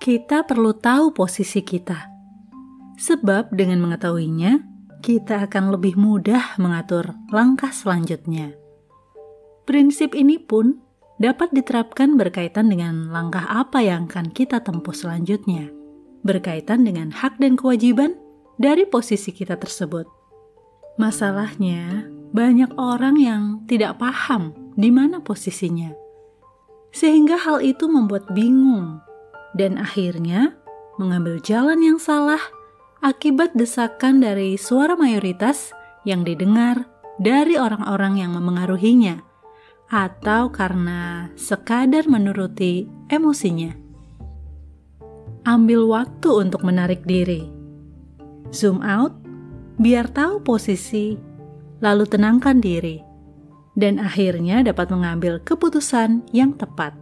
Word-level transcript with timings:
kita 0.00 0.48
perlu 0.48 0.72
tahu 0.72 1.12
posisi 1.12 1.60
kita. 1.60 2.08
Sebab 2.96 3.52
dengan 3.52 3.84
mengetahuinya, 3.84 4.64
kita 5.04 5.44
akan 5.44 5.76
lebih 5.76 6.00
mudah 6.00 6.56
mengatur 6.56 7.12
langkah 7.28 7.68
selanjutnya. 7.68 8.56
Prinsip 9.68 10.16
ini 10.16 10.40
pun 10.40 10.80
dapat 11.20 11.52
diterapkan 11.52 12.16
berkaitan 12.16 12.72
dengan 12.72 13.12
langkah 13.12 13.44
apa 13.44 13.84
yang 13.84 14.08
akan 14.08 14.32
kita 14.32 14.64
tempuh 14.64 14.96
selanjutnya, 14.96 15.68
berkaitan 16.24 16.80
dengan 16.80 17.12
hak 17.12 17.36
dan 17.36 17.60
kewajiban 17.60 18.16
dari 18.56 18.88
posisi 18.88 19.36
kita 19.36 19.60
tersebut. 19.60 20.08
Masalahnya, 20.96 22.08
banyak 22.32 22.72
orang 22.80 23.20
yang 23.20 23.42
tidak 23.68 24.00
paham 24.00 24.56
di 24.80 24.88
mana 24.88 25.20
posisinya, 25.20 25.92
sehingga 26.88 27.36
hal 27.36 27.60
itu 27.60 27.84
membuat 27.84 28.32
bingung 28.32 29.04
dan 29.56 29.80
akhirnya 29.80 30.54
mengambil 31.00 31.40
jalan 31.40 31.80
yang 31.80 31.98
salah 31.98 32.40
akibat 33.00 33.56
desakan 33.56 34.20
dari 34.20 34.60
suara 34.60 34.94
mayoritas 34.94 35.72
yang 36.04 36.24
didengar 36.24 36.84
dari 37.20 37.56
orang-orang 37.56 38.20
yang 38.20 38.32
memengaruhinya 38.36 39.24
atau 39.90 40.54
karena 40.54 41.28
sekadar 41.34 42.06
menuruti 42.06 42.86
emosinya. 43.10 43.74
Ambil 45.42 45.88
waktu 45.90 46.28
untuk 46.30 46.62
menarik 46.62 47.02
diri. 47.02 47.48
Zoom 48.54 48.84
out, 48.84 49.16
biar 49.80 50.06
tahu 50.12 50.44
posisi, 50.44 51.18
lalu 51.82 52.04
tenangkan 52.06 52.60
diri, 52.60 53.02
dan 53.74 53.98
akhirnya 53.98 54.62
dapat 54.62 54.92
mengambil 54.92 55.40
keputusan 55.42 56.22
yang 56.30 56.54
tepat. 56.54 56.94